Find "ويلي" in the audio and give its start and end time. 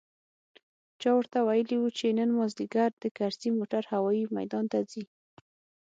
1.47-1.77